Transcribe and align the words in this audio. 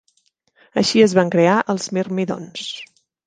Així 0.81 1.03
es 1.07 1.13
van 1.19 1.29
crear 1.35 1.59
els 1.75 1.87
mirmidons. 1.99 2.65